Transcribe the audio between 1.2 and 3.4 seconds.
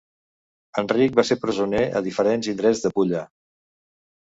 ser presoner a diferents indrets de Pulla.